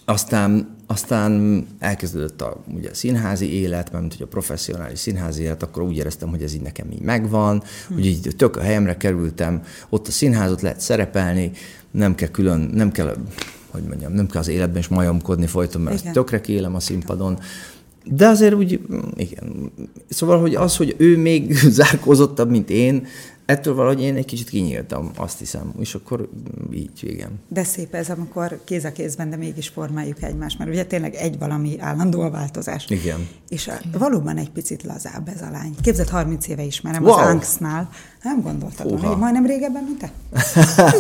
[0.05, 5.83] aztán, aztán elkezdődött a, ugye, a színházi élet, mert hogy a professzionális színházi élet, akkor
[5.83, 7.95] úgy éreztem, hogy ez így nekem így megvan, hmm.
[7.95, 11.51] hogy így tök a helyemre kerültem, ott a színházat lehet szerepelni,
[11.91, 13.15] nem kell külön, nem kell
[13.71, 16.13] hogy mondjam, nem kell az életben is majomkodni folyton, mert igen.
[16.13, 17.39] tökre kélem a színpadon.
[18.03, 18.79] De azért úgy,
[19.15, 19.71] igen.
[20.09, 23.07] Szóval, hogy az, hogy ő még zárkózottabb, mint én,
[23.45, 26.29] ettől valahogy én egy kicsit kinyíltam, azt hiszem, és akkor
[26.73, 27.39] így, igen.
[27.47, 31.37] De szép ez, amikor kéz a kézben, de mégis formáljuk egymást, mert ugye tényleg egy
[31.37, 32.85] valami állandó a változás.
[32.89, 33.27] Igen.
[33.49, 35.75] És a, valóban egy picit lazább ez a lány.
[35.81, 37.11] Képzett 30 éve ismerem wow.
[37.13, 37.89] az Angstnál.
[38.23, 40.11] Nem gondoltad volna, hogy majdnem régebben, mint te?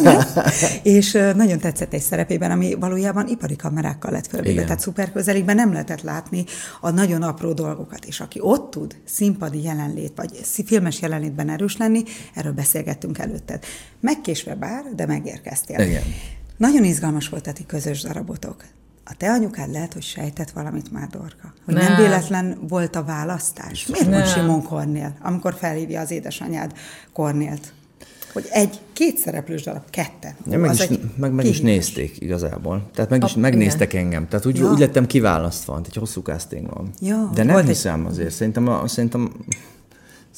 [0.97, 5.71] és nagyon tetszett egy szerepében, ami valójában ipari kamerákkal lett fölvéve, tehát szuper közelikben nem
[5.71, 6.45] lehetett látni
[6.79, 8.05] a nagyon apró dolgokat.
[8.05, 10.31] És aki ott tud színpadi jelenlét, vagy
[10.65, 12.03] filmes jelenlétben erős lenni,
[12.35, 13.63] erről beszélgettünk előtted.
[13.99, 15.79] Megkésve bár, de megérkeztél.
[15.79, 16.03] Igen.
[16.57, 18.65] Nagyon izgalmas volt a ti közös darabotok.
[19.05, 21.53] A te anyukád lehet, hogy sejtett valamit már, Dorka.
[21.65, 23.85] Hogy nem, nem véletlen volt a választás.
[23.85, 24.19] Miért nem.
[24.19, 26.73] mond Simon Kornél, amikor felhívja az édesanyád
[27.13, 27.73] Kornélt?
[28.33, 30.35] Hogy egy két szereplős darab, ketten.
[30.49, 32.89] Ja, meg, is, meg, meg is nézték igazából.
[32.93, 34.05] Tehát meg is a, megnéztek igen.
[34.05, 34.27] engem.
[34.27, 34.71] Tehát úgy, ja.
[34.71, 36.89] úgy lettem kiválasztva, egy hosszú casting van.
[36.99, 38.11] Ja, De nem hiszem egy...
[38.11, 38.31] azért.
[38.31, 39.31] Szerintem, a, szerintem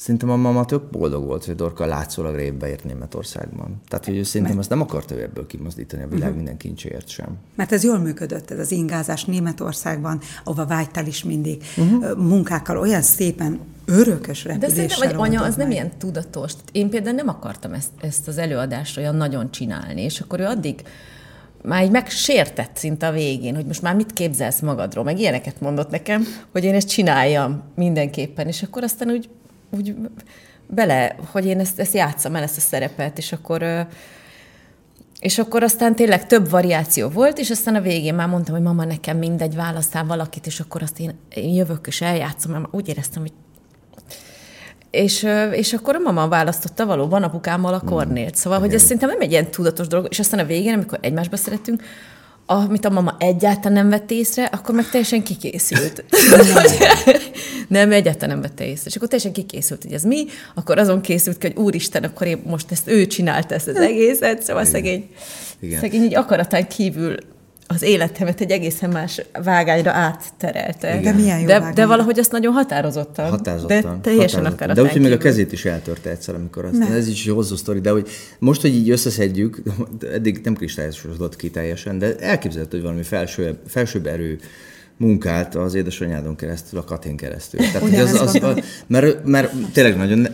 [0.04, 3.80] Szerintem a mama tök boldog volt, hogy Dorka látszólag révbe ért Németországban.
[3.88, 4.58] Tehát, hogy ő szerintem mert...
[4.58, 6.36] azt nem akarta ebből kimozdítani a világ uh-huh.
[6.36, 7.36] minden kincséért sem.
[7.54, 12.16] Mert ez jól működött, ez az ingázás Németországban, ahova vágytál is mindig, uh-huh.
[12.16, 14.86] munkákkal olyan szépen örökös repüléssel.
[14.86, 15.66] De szerintem, hogy anya, az meg.
[15.66, 16.52] nem ilyen tudatos.
[16.72, 20.82] Én például nem akartam ezt, ezt az előadást olyan nagyon csinálni, és akkor ő addig
[21.62, 25.90] már így megsértett szinte a végén, hogy most már mit képzelsz magadról, meg ilyeneket mondott
[25.90, 29.28] nekem, hogy én ezt csináljam mindenképpen, és akkor aztán úgy
[29.74, 29.94] úgy
[30.66, 33.86] bele, hogy én ezt, ezt játszam el, ezt a szerepet, és akkor
[35.20, 38.84] és akkor aztán tényleg több variáció volt, és aztán a végén már mondtam, hogy mama,
[38.84, 43.22] nekem mindegy, választál valakit, és akkor azt én, én jövök és eljátszom, mert úgy éreztem,
[43.22, 43.32] hogy
[44.90, 48.34] és, és akkor a mama választotta valóban apukámmal a kornélt.
[48.34, 51.36] Szóval, hogy ez szerintem nem egy ilyen tudatos dolog, és aztán a végén, amikor egymásba
[51.36, 51.82] szeretünk,
[52.46, 56.04] amit a mama egyáltalán nem vett észre, akkor meg teljesen kikészült.
[57.68, 58.84] nem, egyáltalán nem vette észre.
[58.86, 62.42] És akkor teljesen kikészült, hogy ez mi, akkor azon készült ki, hogy úristen, akkor én
[62.46, 64.74] most ezt ő csinálta ezt az egészet, szóval Igen.
[64.74, 65.08] szegény,
[65.60, 65.80] Igen.
[65.80, 67.16] szegény így akaratán kívül
[67.66, 71.00] az életemet egy egészen más vágányra átterelte.
[71.00, 73.30] De milyen jó de, de valahogy azt nagyon határozottan.
[73.30, 73.82] Határozottan.
[73.82, 74.74] De teljesen határozottan.
[74.74, 77.80] De úgyhogy még a kezét is eltörte egyszer, amikor azt, ez is egy hosszú sztori,
[77.80, 79.62] de hogy most, hogy így összeszedjük,
[80.14, 84.38] eddig nem kristályosodott ki teljesen, de elképzelhető, hogy valami felső, felsőbb erő
[84.96, 87.60] munkált az édesanyádon keresztül, a Katén keresztül.
[87.60, 90.26] Tehát, az, az, az, mert, mert tényleg nagyon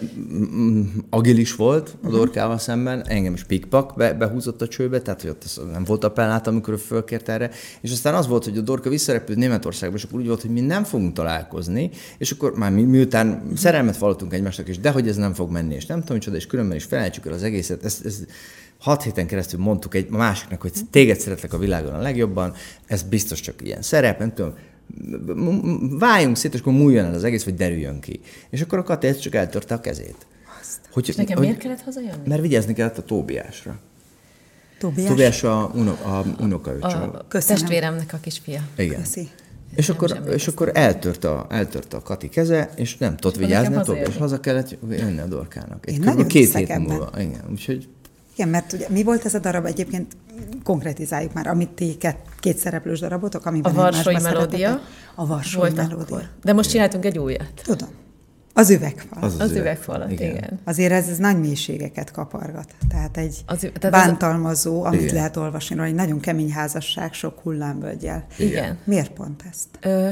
[1.10, 5.72] agilis volt a Dorkával szemben, engem is pikpak be, behúzott a csőbe, tehát hogy ott
[5.72, 9.38] nem volt appellát, amikor ő fölkért erre, és aztán az volt, hogy a Dorka visszarepült
[9.38, 13.42] Németországba, és akkor úgy volt, hogy mi nem fogunk találkozni, és akkor már mi, miután
[13.56, 16.76] szerelmet vallottunk egymásnak, és dehogy ez nem fog menni, és nem tudom, micsoda, és különben
[16.76, 18.24] is felejtsük el az egészet, ez, ez
[18.80, 22.54] hat héten keresztül mondtuk egy másiknak, hogy téged szeretlek a világon a legjobban,
[22.86, 24.54] ez biztos csak ilyen szerep, nem tudom,
[25.98, 28.20] váljunk szét, és akkor múljon el az egész, vagy derüljön ki.
[28.50, 30.26] És akkor a Kati csak eltörte a kezét.
[30.92, 32.28] Hogy, és nekem hogy, miért kellett hazajönni?
[32.28, 33.78] Mert vigyázni kellett a Tóbiásra.
[34.78, 35.08] Tóbiás?
[35.08, 37.10] Tóbiás a, uno, a unokaöcsém.
[37.28, 38.60] A testvéremnek a kisfia.
[38.76, 38.98] Igen.
[39.00, 39.28] Köszi.
[39.74, 43.80] És akkor, és akkor eltört a, eltört a Kati keze, és nem tudott vigyázni a
[43.80, 44.16] Tóbiás.
[44.16, 45.86] Haza kellett jönni a dorkának.
[45.88, 47.10] Egy Én két hét múlva.
[47.18, 47.88] Igen, úgyhogy
[48.40, 50.16] igen, mert ugye mi volt ez a darab egyébként,
[50.64, 54.80] konkretizáljuk már, amit ti két, két szereplős darabotok, amiben A Varsói Melódia.
[55.14, 56.02] A Varsói Melódia.
[56.02, 56.28] Akkor.
[56.42, 57.52] De most csináltunk egy újat.
[57.62, 57.88] Tudom.
[58.54, 59.22] Az üvegfal.
[59.22, 60.30] Az, az, az üvegfalat, igen.
[60.30, 60.60] igen.
[60.64, 62.74] Azért ez, ez nagy mélységeket kapargat.
[62.88, 64.86] Tehát egy az, tehát bántalmazó, az...
[64.86, 65.14] amit igen.
[65.14, 68.26] lehet olvasni róla, egy nagyon kemény házasság, sok hullámvölgyel.
[68.38, 68.78] Igen.
[68.84, 69.68] Miért pont ezt?
[69.80, 70.08] Ö,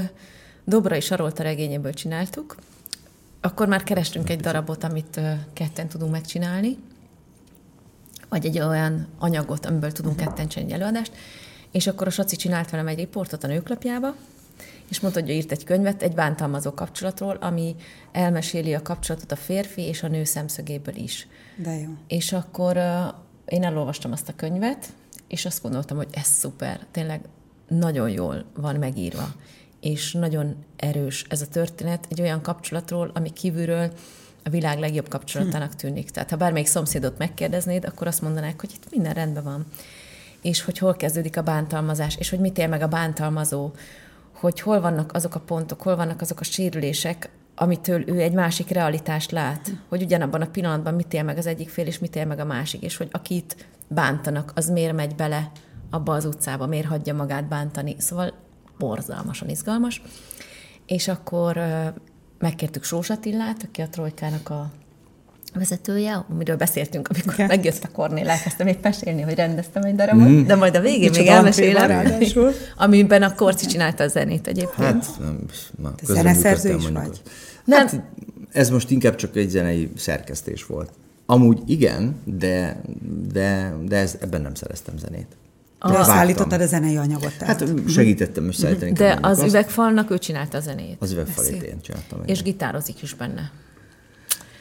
[0.65, 2.57] Dobrai Sarolta regényéből csináltuk.
[3.41, 5.21] Akkor már kerestünk egy darabot, amit
[5.53, 6.77] ketten tudunk megcsinálni
[8.29, 11.13] vagy egy olyan anyagot, amiből tudunk ketten csinálni előadást,
[11.71, 14.15] és akkor a Saci csinált velem egy riportot a nőklapjába,
[14.89, 17.77] és mondta, hogy ő írt egy könyvet egy bántalmazó kapcsolatról, ami
[18.13, 21.27] elmeséli a kapcsolatot a férfi és a nő szemszögéből is.
[21.57, 21.89] De jó.
[22.07, 23.15] És akkor uh,
[23.45, 24.93] én elolvastam azt a könyvet,
[25.29, 27.21] és azt gondoltam, hogy ez szuper, tényleg
[27.69, 29.29] nagyon jól van megírva,
[29.81, 33.93] és nagyon erős ez a történet egy olyan kapcsolatról, ami kívülről
[34.49, 36.11] a világ legjobb kapcsolatának tűnik.
[36.11, 39.67] Tehát ha bármelyik szomszédot megkérdeznéd, akkor azt mondanák, hogy itt minden rendben van.
[40.43, 43.71] És hogy hol kezdődik a bántalmazás, és hogy mit él meg a bántalmazó,
[44.33, 48.69] hogy hol vannak azok a pontok, hol vannak azok a sérülések, amitől ő egy másik
[48.69, 52.27] realitást lát, hogy ugyanabban a pillanatban mit él meg az egyik fél, és mit él
[52.27, 55.51] meg a másik, és hogy akit bántanak, az miért megy bele
[55.91, 57.95] abba az utcába, miért hagyja magát bántani.
[57.99, 58.33] Szóval
[58.79, 60.03] borzalmasan izgalmas.
[60.87, 61.61] És akkor
[62.39, 64.71] megkértük Sós Attillát, aki a Trojkának a
[65.55, 67.47] vezetője, amiről beszéltünk, amikor Igen.
[67.47, 70.47] megjött a Kornél, elkezdtem még mesélni, hogy rendeztem egy darabot, mm.
[70.47, 72.19] de majd a végén Micsoda még elmesélem,
[72.77, 75.05] amiben a Korci csinálta a zenét egyébként.
[75.05, 75.39] Hát, nem,
[75.83, 77.23] na, Te zeneszerző is vagy?
[77.65, 77.87] Nem.
[77.87, 78.03] Hát,
[78.53, 80.91] ez most inkább csak egy zenei szerkesztés volt.
[81.27, 82.81] Amúgy igen, de,
[83.33, 85.27] de, de ez, ebben nem szereztem zenét.
[85.87, 87.39] De szállítottad a zenei anyagot?
[87.39, 87.61] Tehát.
[87.61, 88.93] Hát segítettem összeállítani.
[88.93, 89.49] De az azt.
[89.49, 90.97] üvegfalnak ő csinálta a zenét.
[90.99, 92.21] Az üvegfalét én csináltam.
[92.27, 93.51] És gitározik is benne.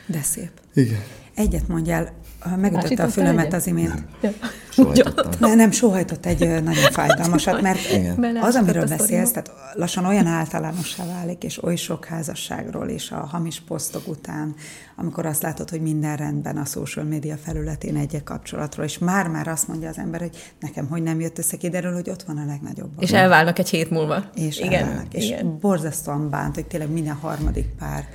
[0.06, 0.52] De szép.
[0.74, 1.00] Igen.
[1.36, 2.14] Egyet mondjál,
[2.56, 4.04] megütötte a fülemet az imént.
[5.40, 8.38] Ne, nem, sóhajtott egy nagyon fájdalmasat, mert Igen.
[8.42, 13.62] az, amiről beszélsz, tehát lassan olyan általánossá válik, és oly sok házasságról és a hamis
[13.68, 14.56] posztok után,
[14.96, 19.68] amikor azt látod, hogy minden rendben a social media felületén egy kapcsolatról, és már-már azt
[19.68, 22.92] mondja az ember, hogy nekem hogy nem jött össze, kiderül, hogy ott van a legnagyobb.
[23.00, 24.24] És elválnak egy hét múlva.
[24.36, 25.14] És igen, elválnak.
[25.14, 25.58] És igen.
[25.60, 28.08] borzasztóan bánt, hogy tényleg minden harmadik pár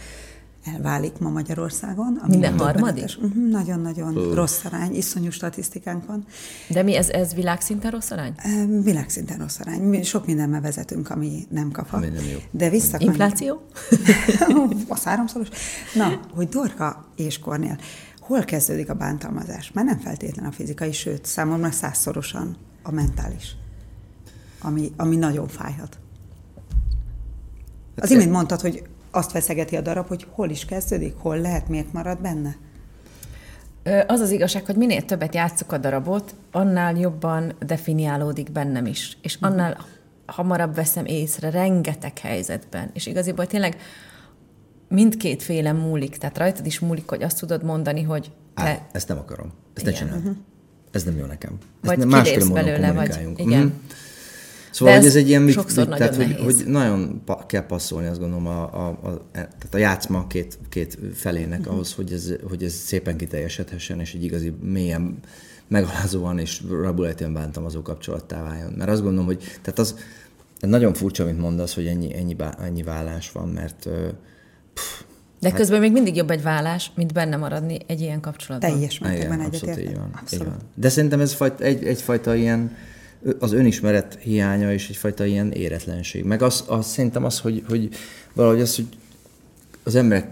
[0.64, 2.18] elválik ma Magyarországon.
[2.22, 3.20] Ami Minden harmadik?
[3.20, 4.34] Mhm, nagyon-nagyon uh.
[4.34, 6.24] rossz arány, iszonyú statisztikánk van.
[6.68, 8.34] De mi, ez, ez világszinten rossz arány?
[8.82, 9.80] Világszinten rossz arány.
[9.80, 11.96] Mi sok mindenbe vezetünk, ami nem kafa.
[11.96, 12.38] Ami nem jó.
[12.50, 12.98] De vissza.
[13.00, 13.62] Infláció?
[14.88, 15.48] a háromszoros.
[15.94, 17.78] Na, hogy Dorka és Kornél,
[18.20, 19.72] hol kezdődik a bántalmazás?
[19.72, 23.56] Már nem feltétlen a fizikai, sőt, számomra százszorosan a mentális,
[24.60, 25.98] ami, ami nagyon fájhat.
[27.96, 31.92] Az imént mondtad, hogy azt feszegeti a darab, hogy hol is kezdődik, hol lehet, miért
[31.92, 32.56] marad benne?
[34.06, 39.16] Az az igazság, hogy minél többet játszok a darabot, annál jobban definiálódik bennem is.
[39.22, 39.52] És mhm.
[39.52, 39.76] annál
[40.26, 42.90] hamarabb veszem észre rengeteg helyzetben.
[42.92, 43.76] És igaziból tényleg
[44.88, 46.16] mindkét féle múlik.
[46.16, 48.62] Tehát rajtad is múlik, hogy azt tudod mondani, hogy te...
[48.62, 49.52] Á, ezt nem akarom.
[49.74, 49.92] Ezt Igen.
[49.92, 50.24] ne csináld.
[50.24, 50.36] Uh-huh.
[50.90, 51.58] Ez nem jó nekem.
[51.82, 53.28] Ezt vagy kilépsz belőle, vagy...
[53.36, 53.62] Igen.
[53.62, 53.72] Uh-huh.
[54.72, 58.20] Szóval, hogy ez egy ilyen mik, mik tehát, hogy, hogy nagyon pa, kell passzolni, azt
[58.20, 61.74] gondolom, a, a, a, tehát a játszma két, két felének uh-huh.
[61.74, 65.18] ahhoz, hogy ez, hogy ez szépen kiteljesedhessen, és egy igazi mélyen
[65.68, 68.72] megalázóan és rabulejtően bántalmazó kapcsolattá váljon.
[68.72, 69.94] Mert azt gondolom, hogy tehát az
[70.60, 73.88] nagyon furcsa, mint mondasz, hogy ennyi, ennyi, ennyi vállás van, mert
[74.74, 75.02] pff,
[75.40, 78.70] de hát, közben még mindig jobb egy vállás, mint benne maradni egy ilyen kapcsolatban.
[78.70, 79.96] Teljes mértékben egyetértek.
[80.20, 80.54] Abszolút.
[80.74, 82.76] De szerintem ez egy, egyfajta ilyen
[83.38, 86.24] az önismeret hiánya és egyfajta ilyen éretlenség.
[86.24, 87.88] Meg az, az szerintem az, hogy, hogy
[88.32, 88.86] valahogy az, hogy
[89.82, 90.28] az emberek,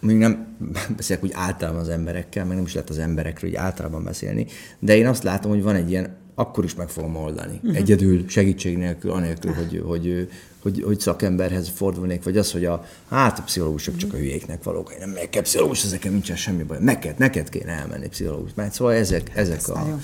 [0.00, 0.56] még nem
[0.96, 4.46] beszélek úgy általában az emberekkel, meg nem is lehet az emberekről hogy általában beszélni,
[4.78, 7.54] de én azt látom, hogy van egy ilyen, akkor is meg fogom oldani.
[7.62, 7.76] Uh-huh.
[7.76, 10.28] Egyedül, segítség nélkül, anélkül, hogy, hogy,
[10.62, 14.92] hogy, hogy szakemberhez fordulnék, vagy az, hogy a, hát a pszichológusok csak a hülyéknek valók,
[14.92, 16.78] én nem megyek el pszichológus, ezeken nincsen semmi baj.
[16.80, 18.50] Neked, neked kéne elmenni pszichológus.
[18.54, 19.98] Mert szóval ezek, ezek Ez a...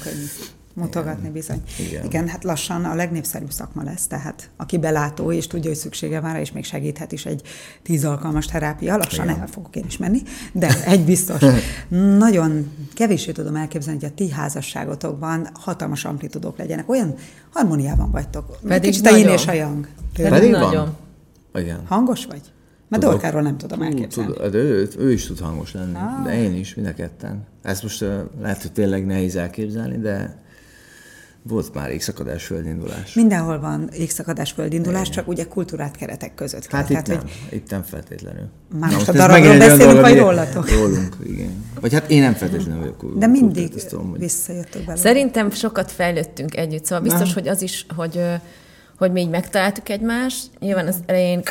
[0.74, 1.32] Mutogatni Igen.
[1.32, 1.62] bizony.
[1.78, 2.04] Igen.
[2.04, 6.32] Igen, hát lassan a legnépszerűbb szakma lesz, tehát aki belátó és tudja, hogy szüksége van
[6.32, 7.42] rá, és még segíthet is egy
[7.82, 9.40] tíz alkalmas terápia, lassan Igen.
[9.40, 11.40] el fogok én is menni, de egy biztos.
[12.18, 16.88] Nagyon kevésbé tudom elképzelni, hogy a ti házasságotokban hatalmas amplitudók legyenek.
[16.88, 17.14] Olyan
[17.52, 18.58] harmóniában vagytok.
[18.68, 19.28] Pedig Kicsit nagyon.
[19.28, 19.88] a és a yang.
[20.14, 20.96] Pedig, Pedig nagyon.
[21.54, 21.80] Igen.
[21.86, 22.42] Hangos vagy?
[22.88, 23.20] Mert Tudok.
[23.20, 24.32] Dorkáról nem tudom elképzelni.
[24.32, 26.24] Tud, de ő, ő is tud hangos lenni, ah.
[26.24, 27.46] de én is, mind a ketten.
[27.62, 28.08] Ezt most uh,
[28.40, 30.42] lehet, hogy tényleg nehéz elképzelni, de
[31.48, 33.14] volt már égszakadás földindulás.
[33.14, 35.12] Mindenhol van égszakadás földindulás, Igen.
[35.12, 36.66] csak ugye kultúrát keretek között.
[36.66, 36.98] Hát kell.
[36.98, 37.56] itt Tehát, nem, hogy...
[37.56, 38.48] itt nem feltétlenül.
[38.78, 40.70] Már most, most a darabról beszélünk, vagy rólatok?
[40.70, 41.64] Rólunk, igen.
[41.80, 43.18] Vagy hát én nem feltétlenül vagyok.
[43.18, 45.02] De mindig tudom, visszajöttök belőle.
[45.02, 48.20] Szerintem sokat fejlődtünk együtt, szóval biztos, hogy az is, hogy,
[48.98, 50.50] hogy mi így megtaláltuk egymást.
[50.58, 51.42] Nyilván az elején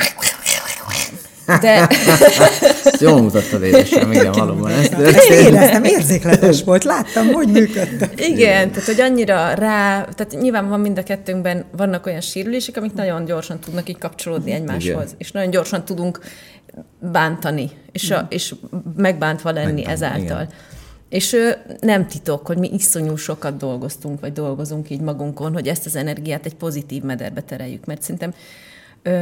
[1.46, 1.88] de...
[2.84, 4.70] Ezt jól mutattad édesem, igen, valóban.
[4.70, 8.12] Ezt, ezt én éreztem, érzékletes volt, láttam, hogy működtek.
[8.20, 12.76] Igen, igen, tehát hogy annyira rá, tehát nyilván van mind a kettőnkben, vannak olyan sérülések,
[12.76, 15.14] amik nagyon gyorsan tudnak így kapcsolódni egymáshoz, igen.
[15.18, 16.20] és nagyon gyorsan tudunk
[16.98, 18.54] bántani, és, a, és
[18.96, 20.42] megbántva lenni Megbánt, ezáltal.
[20.42, 20.48] Igen.
[21.08, 21.36] És
[21.80, 26.46] nem titok, hogy mi iszonyú sokat dolgoztunk, vagy dolgozunk így magunkon, hogy ezt az energiát
[26.46, 28.34] egy pozitív mederbe tereljük, mert szerintem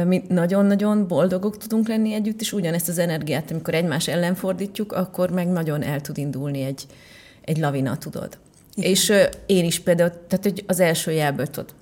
[0.05, 5.29] mi nagyon-nagyon boldogok tudunk lenni együtt, és ugyanezt az energiát, amikor egymás ellen fordítjuk, akkor
[5.29, 6.85] meg nagyon el tud indulni egy,
[7.41, 8.37] egy lavina, tudod.
[8.75, 8.89] Igen.
[8.89, 9.13] És
[9.45, 11.73] én is például, tehát hogy az első jelből tudod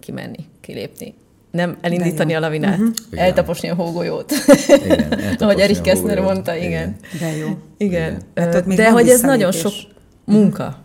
[0.00, 1.14] kimenni, kilépni.
[1.50, 2.94] Nem elindítani a lavinát, uh-huh.
[3.10, 4.32] eltaposni a hógolyót.
[4.66, 6.68] Igen, Ahogy Erik Kessner mondta, igen.
[6.68, 6.96] igen.
[7.20, 7.46] De jó.
[7.76, 8.22] Igen.
[8.36, 8.50] igen.
[8.52, 9.72] Hát De hogy ez nagyon sok
[10.24, 10.78] munka.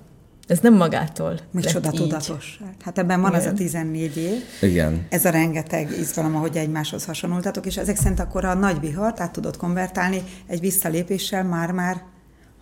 [0.47, 1.39] Ez nem magától.
[1.51, 2.75] Micsoda tudatosság.
[2.81, 3.41] Hát ebben van Igen.
[3.41, 4.43] az a 14 év.
[4.61, 5.05] Igen.
[5.09, 9.31] Ez a rengeteg izgalom, ahogy egymáshoz hasonlultatok, és ezek szerint akkor a nagy vihart át
[9.31, 12.03] tudod konvertálni egy visszalépéssel már-már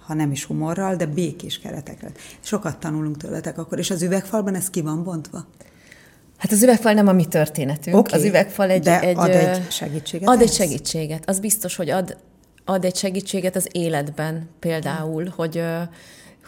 [0.06, 2.12] ha nem is humorral, de békés keretekre.
[2.40, 5.46] Sokat tanulunk tőletek akkor, és az üvegfalban ez ki van bontva?
[6.38, 7.98] Hát az üvegfal nem a mi történetünk.
[7.98, 10.30] Okay, az üvegfal egy, de egy, ad egy segítséget?
[10.30, 11.30] Ad egy segítséget.
[11.30, 12.18] Az biztos, hogy ad,
[12.66, 15.64] ad egy segítséget az életben például, hogy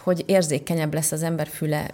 [0.06, 1.92] hogy érzékenyebb lesz az ember füle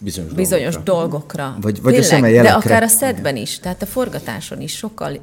[0.00, 0.92] bizonyos, bizonyos dolgokra.
[0.92, 1.56] dolgokra.
[1.60, 5.20] Vagy, vagy Tényleg, a De akár a szedben is, tehát a forgatáson is sokkal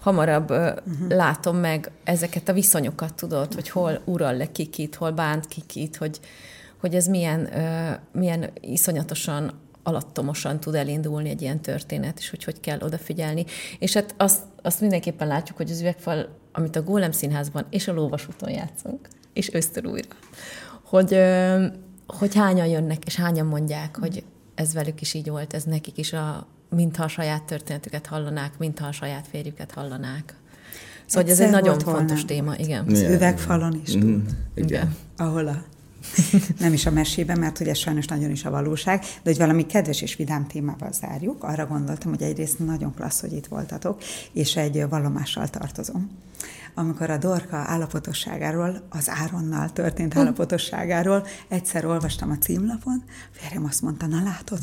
[0.00, 1.08] hamarabb uh-huh.
[1.08, 6.20] látom meg ezeket a viszonyokat, tudod, hogy hol ural le kikit, hol bánt kikit, hogy,
[6.80, 12.60] hogy ez milyen, uh, milyen iszonyatosan alattomosan tud elindulni egy ilyen történet, és hogy hogy
[12.60, 13.44] kell odafigyelni.
[13.78, 17.92] És hát azt, azt mindenképpen látjuk, hogy az üvegfal, amit a Gólem Színházban és a
[17.92, 20.08] Lóvasúton játszunk, és ösztön újra,
[20.90, 21.18] hogy,
[22.06, 24.24] hogy hányan jönnek, és hányan mondják, hogy
[24.54, 28.86] ez velük is így volt, ez nekik is a, mintha a saját történetüket hallanák, mintha
[28.86, 30.34] a saját férjüket hallanák.
[31.06, 32.86] Szóval ez egy nagyon fontos téma, igen.
[32.88, 34.24] Az üvegfalon is mm, igen.
[34.54, 34.96] igen.
[35.16, 35.64] Ahol a
[36.58, 39.66] nem is a mesében, mert hogy ez sajnos nagyon is a valóság, de hogy valami
[39.66, 41.44] kedves és vidám témával zárjuk.
[41.44, 46.10] Arra gondoltam, hogy egyrészt nagyon klassz, hogy itt voltatok, és egy vallomással tartozom
[46.74, 50.18] amikor a Dorka állapotosságáról, az Áronnal történt hm.
[50.18, 54.58] állapotosságáról egyszer olvastam a címlapon, férjem azt mondta, na látod,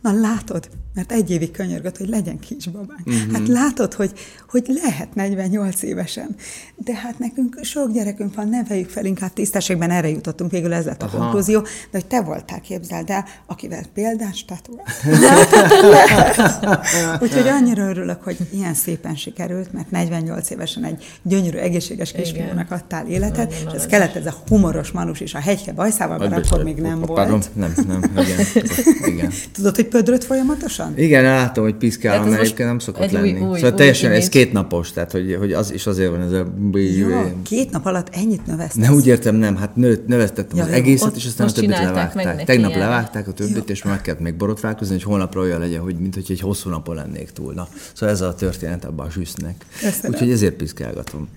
[0.00, 3.00] Na látod, mert egy évig könyörgött, hogy legyen kisbabánk.
[3.06, 3.32] Uh-huh.
[3.32, 4.12] Hát látod, hogy,
[4.48, 6.36] hogy lehet 48 évesen.
[6.76, 11.02] De hát nekünk sok gyerekünk van, neveljük fel inkább tisztességben, erre jutottunk végül, ez lett
[11.02, 11.18] a Aha.
[11.18, 11.60] konklúzió.
[11.60, 14.88] De hogy te voltál, képzeld el, akivel példás tatuált.
[17.22, 23.06] Úgyhogy annyira örülök, hogy ilyen szépen sikerült, mert 48 évesen egy gyönyörű, egészséges kisfiúnak adtál
[23.06, 26.76] életet, és ez kellett ez a humoros manus is a hegyke bajszával, mert akkor még
[26.76, 27.12] nem volt.
[27.12, 28.46] Pardon, nem, nem, igen.
[29.12, 29.32] igen.
[29.52, 30.92] Tudod, hogy pödröt folyamatosan?
[30.96, 33.32] Igen, látom, hogy piszkál, mert egyébként nem szokott lenni.
[33.32, 36.20] Új, új, szóval új teljesen, ez két napos, tehát hogy, hogy az is azért van
[36.20, 36.46] ez a...
[36.72, 38.90] Ja, két nap alatt ennyit növesztettem.
[38.90, 42.44] Ne úgy értem, nem, hát nőtt, növesztettem ja, az egészet, és aztán a többit levágták.
[42.44, 42.80] Tegnap ilyen.
[42.80, 46.26] levágták a többit, és meg kellett még borotválkozni, hogy holnapra olyan legyen, hogy mint hogy
[46.28, 47.52] egy hosszú napon lennék túl.
[47.52, 49.64] Na, szóval ez a történet abban a süsznek.
[50.08, 51.28] Úgyhogy ezért piszkálgatom.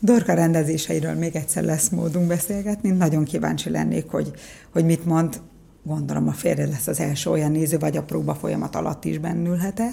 [0.00, 2.90] Dorka rendezéseiről még egyszer lesz módunk beszélgetni.
[2.90, 4.30] Nagyon kíváncsi lennék, hogy,
[4.70, 5.40] hogy mit mond
[5.82, 9.90] gondolom a férje lesz az első olyan néző, vagy a próba folyamat alatt is bennülhet-e.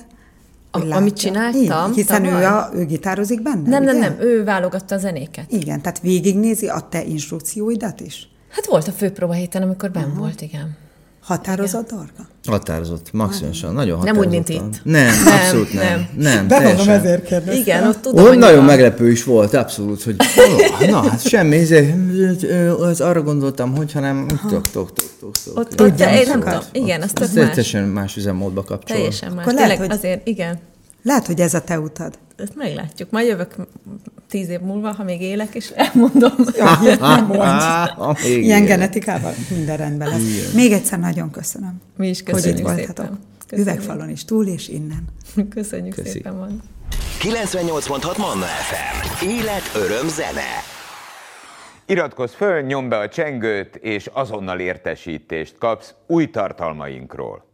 [0.72, 1.62] A, amit csináltam?
[1.62, 3.92] Igen, hiszen ő, a, ő gitározik benne, Nem, ugye?
[3.92, 5.52] nem, nem, ő válogatta a zenéket.
[5.52, 8.30] Igen, tehát végignézi a te instrukcióidat is?
[8.50, 10.20] Hát volt a főpróba héten, amikor benn uh-huh.
[10.20, 10.78] volt, igen.
[11.30, 12.28] Határozott Dorka?
[12.48, 14.32] Határozott, maximálisan, nagyon határozott.
[14.32, 14.84] Nem úgy, mint itt.
[14.84, 15.84] Nem, nem abszolút nem.
[15.84, 17.62] Nem, nem Bevallom, ezért kérdeztem.
[17.62, 20.16] Igen, ott tudom, Ott nagyon meglepő is volt, abszolút, hogy
[20.90, 21.66] na, hát semmi,
[22.80, 25.58] az arra gondoltam, hogy hanem tok, tok, tok, tok, tok.
[25.58, 27.48] Ott, ott, én nem tudom, igen, az tök más.
[27.48, 28.98] Teljesen más üzemmódba kapcsol.
[28.98, 29.46] Teljesen más.
[29.46, 29.92] Akkor lehet, hogy...
[29.92, 30.60] azért, igen.
[31.04, 32.14] Lehet, hogy ez a te utad.
[32.38, 33.12] Ezt meglátjuk.
[33.12, 33.56] Majd jövök
[34.30, 36.34] tíz év múlva, ha még élek, és elmondom.
[36.58, 38.28] Ja, nem mondj.
[38.28, 40.22] Ilyen genetikával minden rendben lesz.
[40.22, 40.52] Igen.
[40.54, 41.82] Még egyszer nagyon köszönöm.
[41.98, 43.18] Mi is köszönjük hogy itt voltatok.
[43.48, 43.68] Köszönjük.
[43.68, 45.04] Üvegfalon is túl és innen.
[45.56, 46.10] Köszönjük Köszi.
[46.10, 46.62] szépen, van.
[47.22, 49.26] 98.6 Manna FM.
[49.26, 50.64] Élet, öröm, zene.
[51.86, 57.49] Iratkozz föl, nyomd be a csengőt, és azonnal értesítést kapsz új tartalmainkról.